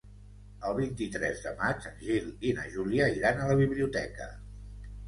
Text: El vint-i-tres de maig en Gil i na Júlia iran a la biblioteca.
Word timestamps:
El 0.69 0.73
vint-i-tres 0.79 1.43
de 1.43 1.53
maig 1.61 1.87
en 1.91 2.01
Gil 2.09 2.35
i 2.53 2.57
na 2.61 2.67
Júlia 2.79 3.13
iran 3.21 3.39
a 3.47 3.53
la 3.55 3.61
biblioteca. 3.65 4.35